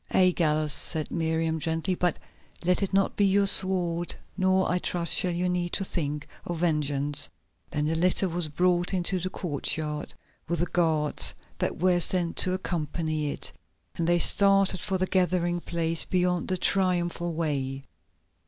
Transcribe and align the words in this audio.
"Aye, 0.09 0.33
Gallus," 0.35 0.73
said 0.73 1.11
Miriam 1.11 1.59
gently, 1.59 1.93
"but 1.93 2.17
let 2.65 2.81
it 2.81 2.91
not 2.91 3.15
be 3.15 3.23
your 3.23 3.45
sword, 3.45 4.15
nor, 4.35 4.67
I 4.67 4.79
trust, 4.79 5.13
shall 5.13 5.29
you 5.31 5.47
need 5.47 5.73
to 5.73 5.85
think 5.85 6.27
of 6.43 6.57
vengeance." 6.57 7.29
Then 7.69 7.85
the 7.85 7.93
litter 7.93 8.27
was 8.27 8.47
brought 8.47 8.95
into 8.95 9.19
the 9.19 9.29
courtyard, 9.29 10.15
with 10.47 10.57
the 10.57 10.65
guards 10.65 11.35
that 11.59 11.77
were 11.77 11.99
sent 11.99 12.35
to 12.37 12.53
accompany 12.53 13.29
it, 13.29 13.51
and 13.95 14.07
they 14.07 14.17
started 14.17 14.79
for 14.79 14.97
the 14.97 15.05
gathering 15.05 15.59
place 15.61 16.03
beyond 16.03 16.47
the 16.47 16.57
Triumphal 16.57 17.33
Way. 17.35 17.83